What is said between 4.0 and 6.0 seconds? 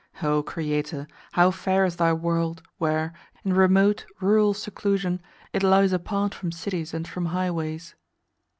rural seclusion, it lies